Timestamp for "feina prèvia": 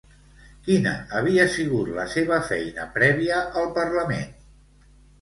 2.49-3.47